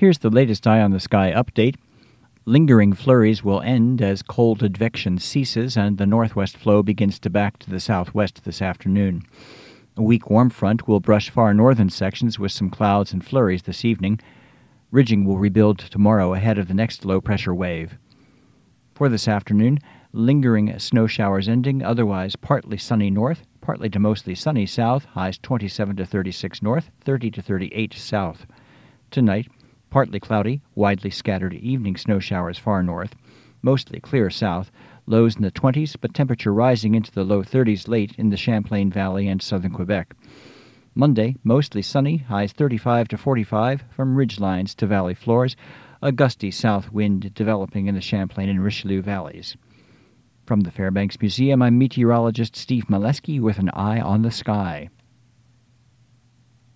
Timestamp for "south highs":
24.64-25.36